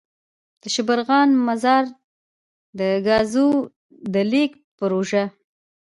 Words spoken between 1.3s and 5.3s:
-مزار دګازو دلیږد پروژه.